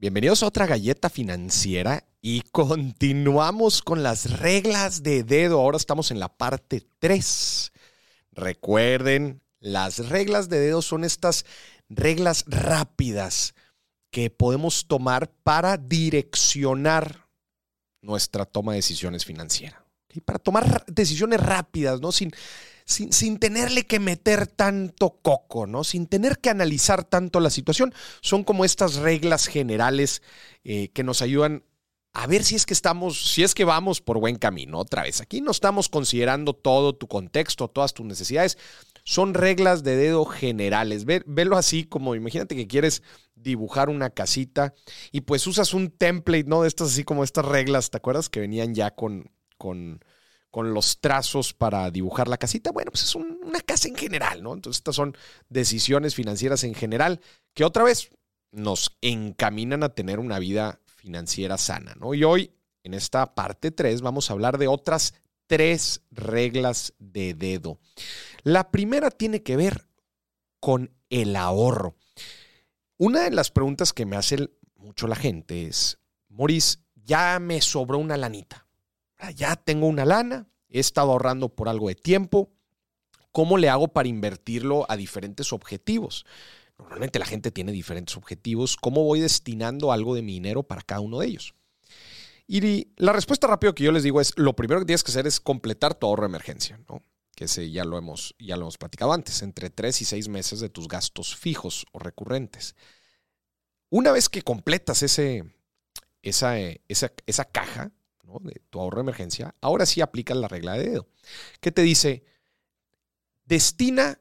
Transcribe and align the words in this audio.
Bienvenidos 0.00 0.42
a 0.42 0.46
otra 0.46 0.64
galleta 0.64 1.10
financiera 1.10 2.04
y 2.22 2.40
continuamos 2.52 3.82
con 3.82 4.02
las 4.02 4.40
reglas 4.40 5.02
de 5.02 5.24
dedo. 5.24 5.60
Ahora 5.60 5.76
estamos 5.76 6.10
en 6.10 6.18
la 6.18 6.30
parte 6.30 6.86
3. 7.00 7.70
Recuerden, 8.32 9.42
las 9.58 10.08
reglas 10.08 10.48
de 10.48 10.58
dedo 10.58 10.80
son 10.80 11.04
estas 11.04 11.44
reglas 11.90 12.46
rápidas 12.46 13.54
que 14.10 14.30
podemos 14.30 14.86
tomar 14.86 15.30
para 15.42 15.76
direccionar 15.76 17.26
nuestra 18.00 18.46
toma 18.46 18.72
de 18.72 18.76
decisiones 18.76 19.26
financiera. 19.26 19.84
Y 20.14 20.20
para 20.20 20.38
tomar 20.38 20.82
decisiones 20.86 21.40
rápidas, 21.40 22.00
¿no? 22.00 22.10
Sin, 22.10 22.32
sin, 22.90 23.38
tenerle 23.38 23.86
que 23.86 24.00
meter 24.00 24.46
tanto 24.46 25.18
coco, 25.22 25.66
¿no? 25.66 25.84
Sin 25.84 26.06
tener 26.06 26.38
que 26.38 26.50
analizar 26.50 27.04
tanto 27.04 27.40
la 27.40 27.50
situación. 27.50 27.94
Son 28.20 28.44
como 28.44 28.64
estas 28.64 28.96
reglas 28.96 29.46
generales 29.46 30.22
eh, 30.64 30.88
que 30.88 31.04
nos 31.04 31.22
ayudan 31.22 31.64
a 32.12 32.26
ver 32.26 32.42
si 32.42 32.56
es 32.56 32.66
que 32.66 32.74
estamos, 32.74 33.32
si 33.32 33.44
es 33.44 33.54
que 33.54 33.64
vamos 33.64 34.00
por 34.00 34.18
buen 34.18 34.36
camino. 34.36 34.78
Otra 34.78 35.02
vez, 35.02 35.20
aquí 35.20 35.40
no 35.40 35.52
estamos 35.52 35.88
considerando 35.88 36.54
todo 36.54 36.94
tu 36.94 37.06
contexto, 37.06 37.68
todas 37.68 37.94
tus 37.94 38.04
necesidades. 38.04 38.58
Son 39.04 39.32
reglas 39.34 39.84
de 39.84 39.96
dedo 39.96 40.24
generales. 40.24 41.04
Ve, 41.04 41.22
velo 41.26 41.56
así 41.56 41.84
como, 41.84 42.16
imagínate 42.16 42.56
que 42.56 42.66
quieres 42.66 43.02
dibujar 43.36 43.88
una 43.88 44.10
casita 44.10 44.74
y 45.12 45.22
pues 45.22 45.46
usas 45.46 45.72
un 45.72 45.90
template, 45.90 46.44
¿no? 46.44 46.62
De 46.62 46.68
estas 46.68 46.88
así 46.88 47.04
como 47.04 47.22
estas 47.22 47.44
reglas, 47.44 47.90
¿te 47.90 47.98
acuerdas? 47.98 48.28
Que 48.28 48.40
venían 48.40 48.74
ya 48.74 48.90
con, 48.90 49.30
con, 49.56 50.04
con 50.50 50.74
los 50.74 51.00
trazos 51.00 51.54
para 51.54 51.90
dibujar 51.90 52.28
la 52.28 52.38
casita. 52.38 52.72
Bueno, 52.72 52.90
pues 52.90 53.04
es 53.04 53.14
una 53.14 53.60
casa 53.60 53.88
en 53.88 53.96
general, 53.96 54.42
¿no? 54.42 54.52
Entonces 54.52 54.78
estas 54.80 54.96
son 54.96 55.16
decisiones 55.48 56.14
financieras 56.14 56.64
en 56.64 56.74
general 56.74 57.20
que 57.54 57.64
otra 57.64 57.84
vez 57.84 58.10
nos 58.52 58.96
encaminan 59.00 59.82
a 59.82 59.94
tener 59.94 60.18
una 60.18 60.38
vida 60.38 60.80
financiera 60.86 61.56
sana, 61.56 61.94
¿no? 61.98 62.14
Y 62.14 62.24
hoy, 62.24 62.52
en 62.82 62.94
esta 62.94 63.34
parte 63.34 63.70
3, 63.70 64.02
vamos 64.02 64.28
a 64.28 64.32
hablar 64.32 64.58
de 64.58 64.68
otras 64.68 65.14
tres 65.46 66.02
reglas 66.10 66.94
de 66.98 67.34
dedo. 67.34 67.78
La 68.42 68.70
primera 68.70 69.10
tiene 69.10 69.42
que 69.42 69.56
ver 69.56 69.88
con 70.60 70.92
el 71.08 71.34
ahorro. 71.36 71.96
Una 72.98 73.22
de 73.24 73.30
las 73.30 73.50
preguntas 73.50 73.92
que 73.92 74.06
me 74.06 74.16
hace 74.16 74.50
mucho 74.76 75.06
la 75.06 75.16
gente 75.16 75.66
es, 75.66 75.98
Moris, 76.28 76.80
ya 76.94 77.38
me 77.40 77.60
sobró 77.60 77.98
una 77.98 78.16
lanita. 78.16 78.66
Ah, 79.20 79.30
ya 79.30 79.54
tengo 79.54 79.86
una 79.86 80.04
lana, 80.04 80.48
he 80.70 80.80
estado 80.80 81.12
ahorrando 81.12 81.50
por 81.50 81.68
algo 81.68 81.88
de 81.88 81.94
tiempo. 81.94 82.50
¿Cómo 83.32 83.58
le 83.58 83.68
hago 83.68 83.88
para 83.88 84.08
invertirlo 84.08 84.86
a 84.90 84.96
diferentes 84.96 85.52
objetivos? 85.52 86.24
Normalmente 86.78 87.18
la 87.18 87.26
gente 87.26 87.50
tiene 87.50 87.70
diferentes 87.70 88.16
objetivos. 88.16 88.76
¿Cómo 88.76 89.04
voy 89.04 89.20
destinando 89.20 89.92
algo 89.92 90.14
de 90.14 90.22
mi 90.22 90.32
dinero 90.32 90.62
para 90.62 90.82
cada 90.82 91.02
uno 91.02 91.18
de 91.18 91.26
ellos? 91.26 91.54
Y 92.46 92.88
la 92.96 93.12
respuesta 93.12 93.46
rápida 93.46 93.74
que 93.74 93.84
yo 93.84 93.92
les 93.92 94.02
digo 94.02 94.20
es, 94.20 94.32
lo 94.36 94.56
primero 94.56 94.80
que 94.80 94.86
tienes 94.86 95.04
que 95.04 95.12
hacer 95.12 95.26
es 95.26 95.38
completar 95.38 95.94
tu 95.94 96.06
ahorro 96.06 96.22
de 96.22 96.30
emergencia, 96.30 96.80
¿no? 96.88 97.04
Que 97.36 97.44
ese 97.44 97.70
ya 97.70 97.84
lo 97.84 97.96
hemos, 97.96 98.34
ya 98.38 98.56
lo 98.56 98.62
hemos 98.62 98.78
platicado 98.78 99.12
antes, 99.12 99.42
entre 99.42 99.70
tres 99.70 100.02
y 100.02 100.04
seis 100.04 100.28
meses 100.28 100.58
de 100.60 100.68
tus 100.68 100.88
gastos 100.88 101.36
fijos 101.36 101.86
o 101.92 102.00
recurrentes. 102.00 102.74
Una 103.90 104.10
vez 104.10 104.28
que 104.28 104.42
completas 104.42 105.02
ese, 105.02 105.44
esa, 106.22 106.58
esa, 106.58 107.12
esa 107.26 107.44
caja, 107.44 107.92
de 108.38 108.62
tu 108.70 108.80
ahorro 108.80 108.98
de 108.98 109.02
emergencia, 109.02 109.54
ahora 109.60 109.86
sí 109.86 110.00
aplica 110.00 110.34
la 110.34 110.48
regla 110.48 110.74
de 110.74 110.88
dedo, 110.90 111.08
que 111.60 111.72
te 111.72 111.82
dice, 111.82 112.24
destina, 113.44 114.20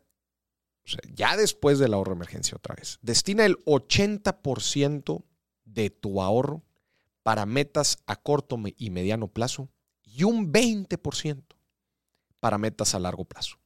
ya 1.13 1.37
después 1.37 1.77
del 1.77 1.93
ahorro 1.93 2.13
de 2.13 2.17
emergencia 2.17 2.57
otra 2.57 2.75
vez, 2.75 2.97
destina 3.01 3.45
el 3.45 3.63
80% 3.65 5.23
de 5.65 5.89
tu 5.91 6.21
ahorro 6.21 6.63
para 7.23 7.45
metas 7.45 7.99
a 8.07 8.15
corto 8.15 8.57
y 8.77 8.89
mediano 8.89 9.27
plazo 9.27 9.69
y 10.03 10.23
un 10.23 10.51
20% 10.51 11.43
para 12.39 12.57
metas 12.57 12.95
a 12.95 12.99
largo 12.99 13.25
plazo. 13.25 13.59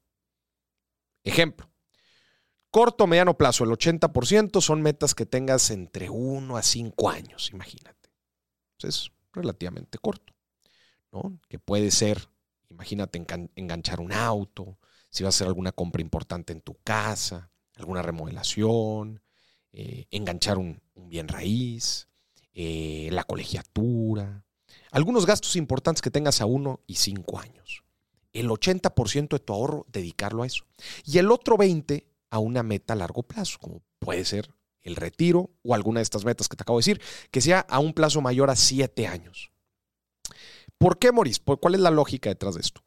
Ejemplo, 1.24 1.70
corto 2.70 3.08
mediano 3.08 3.38
plazo, 3.38 3.64
el 3.64 3.70
80% 3.70 4.60
son 4.60 4.82
metas 4.82 5.16
que 5.16 5.26
tengas 5.26 5.72
entre 5.72 6.10
1 6.10 6.58
a 6.58 6.62
5 6.62 7.10
años, 7.10 7.52
imagínate. 7.54 8.10
Entonces, 8.78 9.12
relativamente 9.32 9.98
corto, 9.98 10.33
Que 11.48 11.60
puede 11.60 11.92
ser, 11.92 12.30
imagínate, 12.70 13.24
enganchar 13.56 14.00
un 14.00 14.14
auto, 14.14 14.78
si 15.10 15.24
vas 15.24 15.36
a 15.36 15.38
hacer 15.38 15.48
alguna 15.48 15.72
compra 15.72 16.02
importante 16.02 16.54
en 16.54 16.62
tu 16.62 16.76
casa, 16.84 17.52
alguna 17.76 18.02
remodelación, 18.02 19.22
eh, 19.72 20.06
enganchar 20.12 20.58
un, 20.58 20.82
bien 20.96 21.28
raíz, 21.28 22.08
eh, 22.54 23.10
la 23.12 23.24
colegiatura, 23.24 24.44
algunos 24.92 25.26
gastos 25.26 25.56
importantes 25.56 26.02
que 26.02 26.12
tengas 26.12 26.42
a 26.42 26.46
uno 26.46 26.82
y 26.88 26.96
cinco 26.96 27.40
años. 27.40 27.84
El 28.32 28.50
80% 28.50 29.38
de 29.38 29.40
tu 29.40 29.54
ahorro, 29.54 29.86
dedicarlo 29.92 30.44
a 30.44 30.48
eso. 30.48 30.66
Y 31.06 31.20
el 31.20 31.32
otro 31.32 31.58
20% 31.58 32.06
a 32.32 32.40
una 32.40 32.64
meta 32.64 32.94
a 32.94 32.96
largo 32.96 33.22
plazo, 33.22 33.60
como 33.60 33.84
puede 34.00 34.26
ser 34.26 34.50
el 34.82 34.96
retiro 34.96 35.52
o 35.64 35.76
alguna 35.76 36.00
de 36.00 36.04
estas 36.04 36.26
metas 36.26 36.50
que 36.50 36.58
te 36.58 36.64
acabo 36.64 36.80
de 36.80 36.82
decir, 36.82 37.02
que 37.30 37.42
sea 37.42 37.60
a 37.60 37.78
un 37.78 37.94
plazo 37.94 38.22
mayor 38.22 38.50
a 38.50 38.56
siete 38.56 39.06
años. 39.06 39.53
¿Por 40.84 41.00
qué, 41.00 41.14
Moris? 41.14 41.40
¿Cuál 41.40 41.76
es 41.76 41.80
la 41.80 41.92
lógica 41.92 42.30
detrás 42.30 42.56
de 42.56 42.60
esto? 42.60 42.84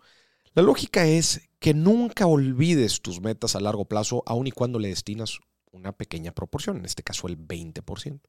La 0.53 0.62
lógica 0.62 1.07
es 1.07 1.49
que 1.59 1.73
nunca 1.73 2.27
olvides 2.27 3.01
tus 3.01 3.23
metas 3.23 3.57
a 3.57 3.61
largo 3.61 3.87
plazo, 3.87 4.23
aun 4.27 4.47
y 4.47 4.51
cuando 4.51 4.79
le 4.79 4.89
destinas 4.89 5.39
una 5.73 5.93
pequeña 5.93 6.33
proporción, 6.33 6.77
en 6.77 6.84
este 6.84 7.03
caso 7.03 7.27
el 7.27 7.39
20%. 7.39 8.21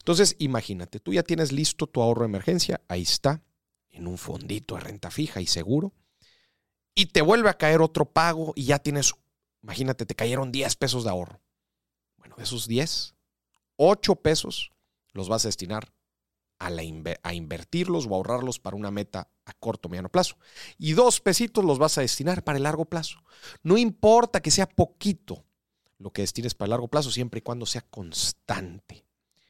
Entonces, 0.00 0.36
imagínate, 0.38 1.00
tú 1.00 1.14
ya 1.14 1.22
tienes 1.22 1.50
listo 1.50 1.86
tu 1.86 2.02
ahorro 2.02 2.24
de 2.24 2.28
emergencia, 2.28 2.82
ahí 2.88 3.00
está, 3.00 3.42
en 3.88 4.06
un 4.06 4.18
fondito 4.18 4.74
de 4.74 4.82
renta 4.82 5.10
fija 5.10 5.40
y 5.40 5.46
seguro, 5.46 5.94
y 6.94 7.06
te 7.06 7.22
vuelve 7.22 7.48
a 7.48 7.56
caer 7.56 7.80
otro 7.80 8.04
pago 8.04 8.52
y 8.54 8.66
ya 8.66 8.80
tienes, 8.80 9.14
imagínate, 9.62 10.04
te 10.04 10.14
cayeron 10.14 10.52
10 10.52 10.76
pesos 10.76 11.04
de 11.04 11.10
ahorro. 11.10 11.40
Bueno, 12.18 12.36
de 12.36 12.42
esos 12.42 12.68
10, 12.68 13.14
8 13.76 14.16
pesos 14.16 14.72
los 15.14 15.30
vas 15.30 15.46
a 15.46 15.48
destinar 15.48 15.90
a, 16.60 16.68
a, 17.22 17.34
invertirlos 17.34 18.06
o 18.06 18.14
ahorrarlos 18.14 18.60
para 18.60 18.76
una 18.76 18.92
meta 18.92 19.28
a 19.46 19.52
corto 19.54 19.88
o 19.88 19.90
mediano 19.90 20.10
plazo. 20.10 20.36
Y 20.78 20.92
dos 20.92 21.20
pesitos 21.20 21.64
los 21.64 21.78
vas 21.78 21.98
a 21.98 22.02
destinar 22.02 22.44
para 22.44 22.58
el 22.58 22.62
largo 22.62 22.84
plazo. 22.84 23.18
No 23.62 23.76
importa 23.76 24.40
que 24.40 24.52
sea 24.52 24.68
poquito 24.68 25.44
lo 25.98 26.12
que 26.12 26.22
destines 26.22 26.54
para 26.54 26.66
el 26.66 26.70
largo 26.70 26.88
plazo, 26.88 27.10
siempre 27.10 27.38
y 27.38 27.42
cuando 27.42 27.66
sea 27.66 27.82
constante. 27.82 29.04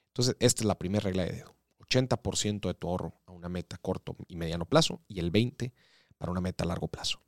Entonces, 0.09 0.37
esta 0.41 0.63
es 0.63 0.67
la 0.67 0.79
primera 0.79 1.05
regla 1.05 1.25
de 1.25 1.33
dedo. 1.33 1.55
80% 1.81 2.69
de 2.69 2.75
tu 2.75 2.89
ahorro 2.89 3.21
a 3.27 3.33
una 3.33 3.49
meta 3.49 3.77
corto 3.77 4.17
y 4.29 4.37
mediano 4.37 4.65
plazo 4.65 5.01
y 5.09 5.19
el 5.19 5.33
20% 5.33 5.73
para 6.17 6.33
una 6.33 6.41
meta 6.41 6.65
a 6.65 6.67
largo 6.67 6.89
plazo. 6.89 7.21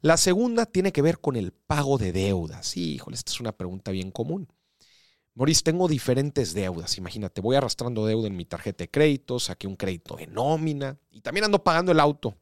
La 0.00 0.16
segunda 0.16 0.66
tiene 0.66 0.92
que 0.92 1.02
ver 1.02 1.20
con 1.20 1.36
el 1.36 1.52
pago 1.52 1.98
de 1.98 2.12
deudas. 2.12 2.76
Híjole, 2.76 3.16
esta 3.16 3.30
es 3.30 3.40
una 3.40 3.52
pregunta 3.52 3.90
bien 3.90 4.10
común. 4.10 4.48
Moris, 5.34 5.62
tengo 5.62 5.88
diferentes 5.88 6.54
deudas. 6.54 6.98
Imagínate, 6.98 7.40
voy 7.40 7.56
arrastrando 7.56 8.04
deuda 8.04 8.26
en 8.26 8.36
mi 8.36 8.44
tarjeta 8.44 8.84
de 8.84 8.90
crédito, 8.90 9.38
saqué 9.38 9.66
un 9.66 9.76
crédito 9.76 10.16
de 10.16 10.26
nómina 10.26 10.98
y 11.10 11.20
también 11.20 11.44
ando 11.44 11.62
pagando 11.62 11.92
el 11.92 12.00
auto. 12.00 12.36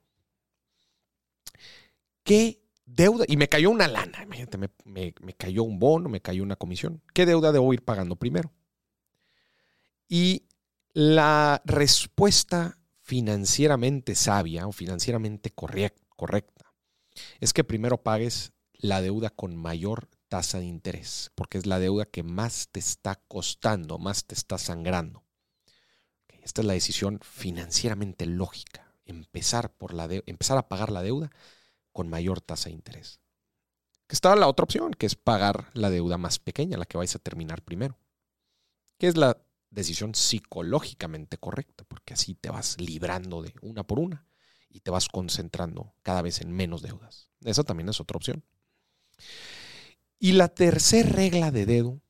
¿Qué 2.22 2.62
deuda? 2.84 3.24
Y 3.28 3.36
me 3.36 3.48
cayó 3.48 3.70
una 3.70 3.88
lana. 3.88 4.22
Imagínate, 4.22 4.58
me, 4.58 4.70
me 4.84 5.34
cayó 5.34 5.62
un 5.62 5.78
bono, 5.78 6.08
me 6.08 6.20
cayó 6.20 6.42
una 6.42 6.56
comisión. 6.56 7.02
¿Qué 7.12 7.26
deuda 7.26 7.52
debo 7.52 7.72
ir 7.72 7.84
pagando 7.84 8.16
primero? 8.16 8.52
Y 10.08 10.46
la 10.92 11.62
respuesta 11.64 12.78
financieramente 13.02 14.14
sabia 14.14 14.66
o 14.66 14.72
financieramente 14.72 15.50
correcta 15.50 16.74
es 17.40 17.52
que 17.52 17.64
primero 17.64 18.02
pagues 18.02 18.52
la 18.74 19.00
deuda 19.00 19.30
con 19.30 19.56
mayor 19.56 20.08
tasa 20.28 20.58
de 20.58 20.66
interés, 20.66 21.30
porque 21.34 21.58
es 21.58 21.66
la 21.66 21.78
deuda 21.78 22.04
que 22.04 22.22
más 22.22 22.68
te 22.70 22.80
está 22.80 23.16
costando, 23.28 23.98
más 23.98 24.26
te 24.26 24.34
está 24.34 24.58
sangrando. 24.58 25.24
Esta 26.42 26.62
es 26.62 26.66
la 26.66 26.72
decisión 26.72 27.20
financieramente 27.22 28.24
lógica, 28.26 28.94
empezar, 29.04 29.72
por 29.74 29.92
la 29.92 30.08
empezar 30.26 30.56
a 30.56 30.68
pagar 30.68 30.90
la 30.90 31.02
deuda 31.02 31.30
con 31.92 32.08
mayor 32.08 32.40
tasa 32.40 32.68
de 32.68 32.74
interés. 32.74 33.20
Que 34.06 34.14
está 34.14 34.34
la 34.36 34.48
otra 34.48 34.64
opción, 34.64 34.92
que 34.92 35.04
es 35.06 35.14
pagar 35.14 35.70
la 35.74 35.90
deuda 35.90 36.16
más 36.16 36.38
pequeña, 36.38 36.78
la 36.78 36.86
que 36.86 36.96
vais 36.96 37.14
a 37.14 37.18
terminar 37.18 37.62
primero, 37.62 37.98
que 38.96 39.08
es 39.08 39.16
la 39.16 39.42
decisión 39.70 40.14
psicológicamente 40.14 41.36
correcta, 41.36 41.84
porque 41.84 42.14
así 42.14 42.34
te 42.34 42.50
vas 42.50 42.80
librando 42.80 43.42
de 43.42 43.52
una 43.60 43.82
por 43.82 43.98
una 43.98 44.26
y 44.70 44.80
te 44.80 44.90
vas 44.90 45.08
concentrando 45.08 45.94
cada 46.02 46.22
vez 46.22 46.40
en 46.40 46.52
menos 46.52 46.82
deudas. 46.82 47.30
Esa 47.44 47.64
también 47.64 47.88
es 47.88 48.00
otra 48.00 48.16
opción. 48.16 48.42
Y 50.18 50.32
la 50.32 50.48
tercera 50.48 51.08
regla 51.08 51.50
de 51.50 51.66
dedo 51.66 52.00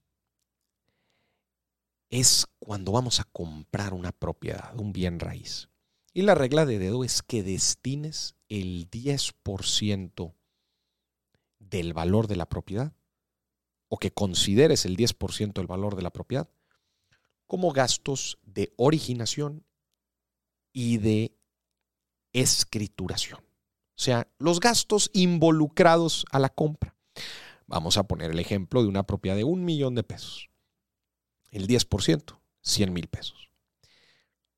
es 2.10 2.46
cuando 2.58 2.92
vamos 2.92 3.20
a 3.20 3.24
comprar 3.24 3.92
una 3.92 4.12
propiedad, 4.12 4.78
un 4.78 4.92
bien 4.92 5.20
raíz. 5.20 5.68
Y 6.14 6.22
la 6.22 6.34
regla 6.34 6.64
de 6.64 6.78
dedo 6.78 7.04
es 7.04 7.22
que 7.22 7.42
destines 7.42 8.34
el 8.48 8.90
10% 8.90 10.34
del 11.58 11.92
valor 11.92 12.26
de 12.28 12.36
la 12.36 12.48
propiedad 12.48 12.94
o 13.88 13.98
que 13.98 14.10
consideres 14.10 14.84
el 14.86 14.96
10% 14.96 15.52
del 15.52 15.66
valor 15.66 15.96
de 15.96 16.02
la 16.02 16.10
propiedad 16.10 16.48
como 17.46 17.72
gastos 17.72 18.38
de 18.42 18.72
originación 18.76 19.64
y 20.72 20.98
de 20.98 21.36
escrituración. 22.32 23.40
O 23.40 24.00
sea, 24.00 24.28
los 24.38 24.60
gastos 24.60 25.10
involucrados 25.12 26.24
a 26.30 26.38
la 26.38 26.50
compra. 26.50 26.97
Vamos 27.68 27.98
a 27.98 28.04
poner 28.04 28.30
el 28.30 28.38
ejemplo 28.40 28.82
de 28.82 28.88
una 28.88 29.04
propiedad 29.04 29.36
de 29.36 29.44
un 29.44 29.64
millón 29.64 29.94
de 29.94 30.02
pesos. 30.02 30.48
El 31.50 31.68
10%, 31.68 32.38
100 32.62 32.92
mil 32.92 33.08
pesos. 33.08 33.50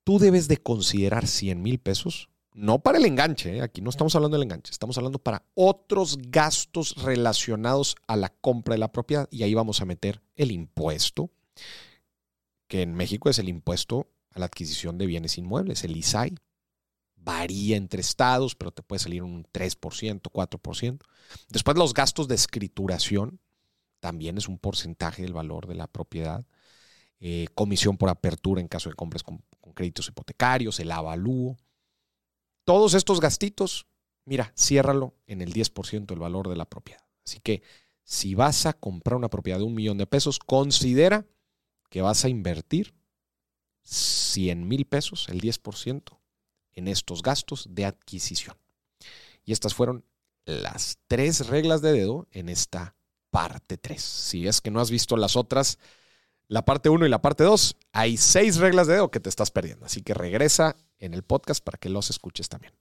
Tú 0.05 0.19
debes 0.19 0.49
de 0.49 0.57
considerar 0.57 1.27
100 1.27 1.61
mil 1.61 1.81
pesos, 1.81 2.31
no 2.53 2.79
para 2.79 2.99
el 2.99 3.05
enganche, 3.05 3.59
¿eh? 3.59 3.62
aquí 3.62 3.81
no 3.81 3.91
estamos 3.91 4.15
hablando 4.15 4.37
del 4.37 4.45
enganche, 4.45 4.73
estamos 4.73 4.97
hablando 4.97 5.19
para 5.19 5.45
otros 5.55 6.19
gastos 6.19 6.97
relacionados 7.03 7.97
a 8.07 8.17
la 8.17 8.29
compra 8.29 8.75
de 8.75 8.79
la 8.79 8.93
propiedad 8.93 9.29
y 9.31 9.43
ahí 9.43 9.55
vamos 9.55 9.81
a 9.81 9.85
meter 9.85 10.23
el 10.37 10.51
impuesto, 10.51 11.31
que 12.67 12.83
en 12.83 12.95
México 12.95 13.29
es 13.29 13.39
el 13.39 13.49
impuesto 13.49 14.09
a 14.33 14.39
la 14.39 14.47
adquisición 14.47 14.99
de 14.99 15.06
bienes 15.06 15.37
inmuebles, 15.37 15.85
el 15.85 15.97
ISAI 15.97 16.35
varía 17.22 17.76
entre 17.76 18.00
estados, 18.00 18.55
pero 18.55 18.70
te 18.70 18.82
puede 18.82 19.00
salir 19.00 19.22
un 19.22 19.44
3%, 19.44 20.22
4%. 20.22 21.00
Después 21.49 21.76
los 21.76 21.94
gastos 21.94 22.28
de 22.28 22.34
escrituración, 22.34 23.40
también 24.00 24.38
es 24.38 24.49
un 24.49 24.58
porcentaje 24.58 25.22
del 25.22 25.34
valor 25.34 25.67
de 25.67 25.75
la 25.75 25.87
propiedad. 25.87 26.44
Eh, 27.20 27.49
comisión 27.55 27.99
por 27.99 28.08
apertura 28.08 28.61
en 28.61 28.69
caso 28.69 28.88
de 28.88 28.94
compras 28.94 29.22
con, 29.22 29.44
créditos 29.75 30.08
hipotecarios, 30.08 30.81
el 30.81 30.90
avalúo. 30.90 31.56
Todos 32.64 32.94
estos 32.94 33.20
gastitos, 33.20 33.87
mira, 34.25 34.52
ciérralo 34.56 35.14
en 35.26 35.43
el 35.43 35.52
10% 35.52 36.06
del 36.06 36.19
valor 36.19 36.49
de 36.49 36.56
la 36.56 36.64
propiedad. 36.64 37.05
Así 37.25 37.38
que 37.40 37.62
si 38.05 38.34
vas 38.34 38.67
a 38.67 38.72
comprar 38.72 39.17
una 39.17 39.28
propiedad 39.28 39.58
de 39.58 39.64
un 39.64 39.75
millón 39.75 39.99
de 39.99 40.06
pesos, 40.06 40.38
considera 40.38 41.26
que 41.90 42.02
vas 42.02 42.25
a 42.25 42.28
invertir 42.28 42.94
100 43.82 44.67
mil 44.67 44.87
pesos, 44.87 45.28
el 45.28 45.40
10%, 45.40 46.19
en 46.75 46.88
estos 46.88 47.22
gastos 47.22 47.67
de 47.70 47.84
adquisición. 47.84 48.56
Y 49.44 49.52
estas 49.52 49.75
fueron 49.75 50.05
las 50.44 50.99
tres 51.06 51.46
reglas 51.46 51.82
de 51.82 51.93
dedo 51.93 52.26
en 52.32 52.49
esta 52.49 52.94
parte 53.31 53.78
3. 53.78 54.02
Si 54.02 54.46
es 54.46 54.61
que 54.61 54.70
no 54.70 54.81
has 54.81 54.90
visto 54.90 55.17
las 55.17 55.37
otras, 55.37 55.78
la 56.49 56.64
parte 56.64 56.88
1 56.88 57.06
y 57.06 57.08
la 57.08 57.22
parte 57.22 57.44
2, 57.44 57.76
hay 57.93 58.17
seis 58.17 58.56
reglas 58.56 58.87
de 58.87 58.94
dedo 58.94 59.11
que 59.11 59.20
te 59.20 59.28
estás 59.28 59.50
perdiendo. 59.50 59.87
Así 59.87 60.02
que 60.02 60.14
regresa 60.14 60.76
en 60.99 61.14
el 61.14 61.22
podcast 61.22 61.62
para 61.64 61.78
que 61.78 61.88
los 61.88 62.11
escuches 62.11 62.49
también. 62.49 62.72